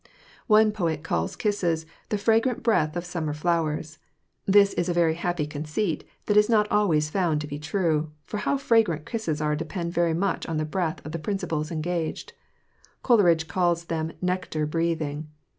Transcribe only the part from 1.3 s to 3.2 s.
kisses "the fragrant breath of